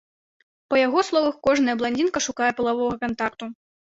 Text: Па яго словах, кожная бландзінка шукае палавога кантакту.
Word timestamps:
Па 0.73 0.79
яго 0.87 1.03
словах, 1.09 1.35
кожная 1.49 1.75
бландзінка 1.81 2.23
шукае 2.27 2.49
палавога 2.61 2.95
кантакту. 3.05 3.53